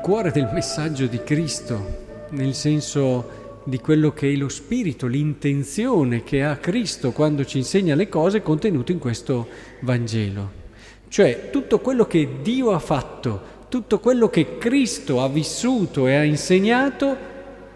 [0.00, 6.42] cuore del messaggio di Cristo, nel senso di quello che è lo spirito, l'intenzione che
[6.42, 9.48] ha Cristo quando ci insegna le cose contenute in questo
[9.80, 10.64] Vangelo.
[11.08, 16.24] Cioè tutto quello che Dio ha fatto, tutto quello che Cristo ha vissuto e ha
[16.24, 17.16] insegnato,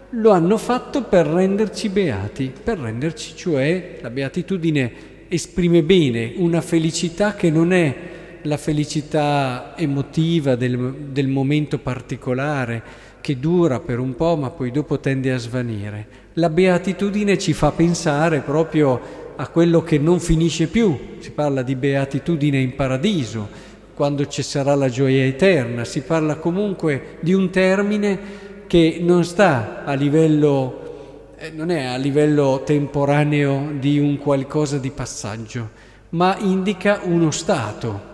[0.09, 4.91] lo hanno fatto per renderci beati, per renderci, cioè la beatitudine
[5.27, 7.95] esprime bene una felicità che non è
[8.43, 14.99] la felicità emotiva del, del momento particolare, che dura per un po' ma poi dopo
[14.99, 16.19] tende a svanire.
[16.33, 18.99] La beatitudine ci fa pensare proprio
[19.35, 24.75] a quello che non finisce più, si parla di beatitudine in paradiso, quando ci sarà
[24.75, 28.19] la gioia eterna, si parla comunque di un termine
[28.67, 34.91] che non sta a livello, eh, non è a livello temporaneo di un qualcosa di
[34.91, 35.69] passaggio,
[36.09, 38.10] ma indica uno stato.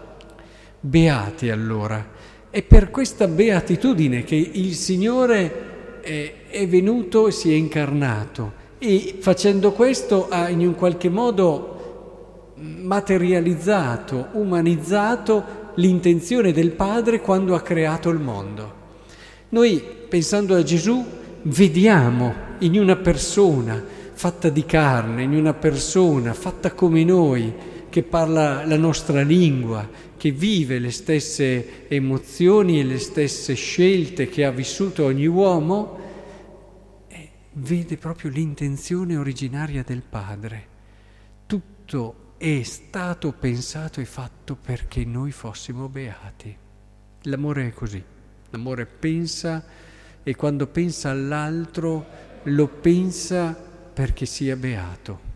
[0.80, 2.06] Beati allora.
[2.50, 9.16] È per questa beatitudine che il Signore è, è venuto e si è incarnato e
[9.20, 18.10] facendo questo ha in un qualche modo materializzato, umanizzato l'intenzione del Padre quando ha creato
[18.10, 18.74] il mondo.
[19.50, 21.04] Noi, pensando a Gesù,
[21.44, 23.84] vediamo in una persona
[24.14, 27.54] fatta di carne, in una persona fatta come noi,
[27.90, 34.46] che parla la nostra lingua, che vive le stesse emozioni e le stesse scelte che
[34.46, 35.98] ha vissuto ogni uomo,
[37.60, 40.76] vede proprio l'intenzione originaria del Padre.
[41.46, 46.56] Tutto è stato pensato e fatto perché noi fossimo beati.
[47.24, 48.04] L'amore è così.
[48.52, 49.66] L'amore pensa
[50.24, 52.06] e quando pensa all'altro
[52.44, 55.27] lo pensa perché sia beato.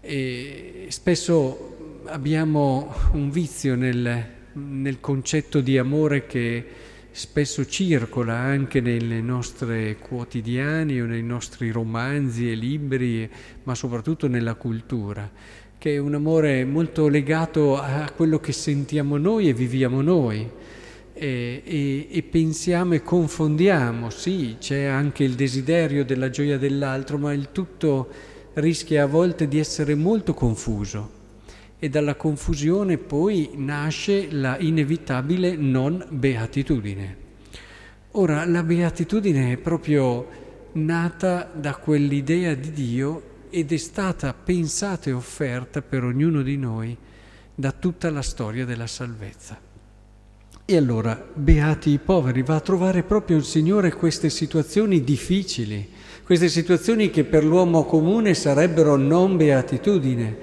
[0.00, 6.64] E spesso abbiamo un vizio nel, nel concetto di amore che
[7.10, 13.28] spesso circola anche nelle nostre quotidiani o nei nostri romanzi e libri,
[13.64, 15.28] ma soprattutto nella cultura,
[15.76, 20.48] che è un amore molto legato a quello che sentiamo noi e viviamo noi.
[21.12, 27.32] E, e, e, pensiamo e confondiamo, sì, c'è anche il desiderio della gioia dell'altro, ma
[27.32, 31.16] il tutto rischia a volte di essere molto confuso
[31.78, 37.26] e dalla confusione poi nasce la inevitabile non beatitudine.
[38.12, 40.26] Ora, la beatitudine è proprio
[40.72, 46.96] nata da quell'idea di Dio ed è stata pensata e offerta per ognuno di noi
[47.54, 49.58] da tutta la storia della salvezza.
[50.64, 55.88] E allora, beati i poveri, va a trovare proprio il Signore queste situazioni difficili,
[56.28, 60.36] queste situazioni che per l'uomo comune sarebbero non beatitudine.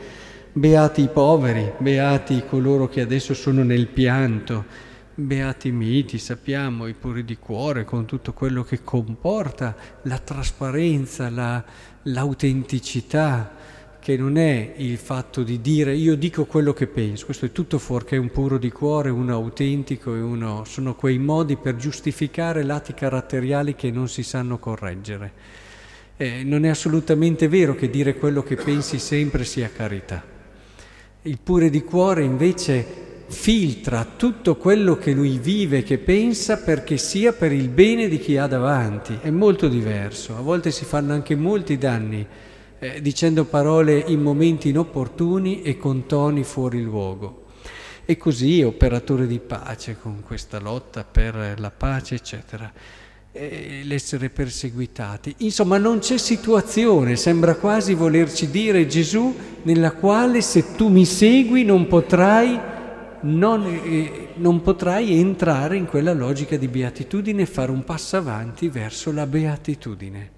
[0.52, 4.66] Beati i poveri, beati coloro che adesso sono nel pianto,
[5.14, 9.76] beati i miti, sappiamo, i puri di cuore, con tutto quello che comporta
[10.06, 11.64] la trasparenza, la,
[12.02, 13.54] l'autenticità,
[14.00, 17.78] che non è il fatto di dire io dico quello che penso, questo è tutto
[17.78, 22.96] fuorché un puro di cuore, uno autentico e uno sono quei modi per giustificare lati
[22.96, 25.65] caratteriali che non si sanno correggere.
[26.18, 30.24] Eh, non è assolutamente vero che dire quello che pensi sempre sia carità.
[31.24, 37.34] Il pure di cuore invece filtra tutto quello che lui vive, che pensa, perché sia
[37.34, 39.18] per il bene di chi ha davanti.
[39.22, 40.38] È molto diverso.
[40.38, 42.26] A volte si fanno anche molti danni
[42.80, 47.44] eh, dicendo parole in momenti inopportuni e con toni fuori luogo.
[48.06, 52.72] E così operatore di pace con questa lotta per la pace, eccetera,
[53.38, 55.36] e l'essere perseguitati.
[55.40, 61.66] Insomma, non c'è situazione, sembra quasi volerci dire Gesù, nella quale se tu mi segui
[61.66, 62.58] non potrai,
[63.22, 68.70] non, eh, non potrai entrare in quella logica di beatitudine e fare un passo avanti
[68.70, 70.32] verso la beatitudine.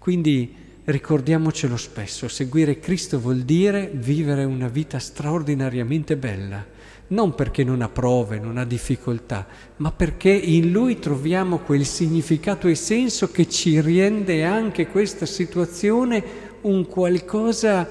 [0.00, 6.64] Quindi ricordiamocelo spesso, seguire Cristo vuol dire vivere una vita straordinariamente bella,
[7.08, 9.46] non perché non ha prove, non ha difficoltà,
[9.76, 16.24] ma perché in Lui troviamo quel significato e senso che ci rende anche questa situazione
[16.62, 17.86] un qualcosa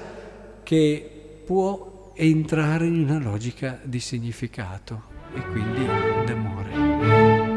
[0.64, 5.02] che può entrare in una logica di significato
[5.34, 5.86] e quindi
[6.26, 7.47] d'amore.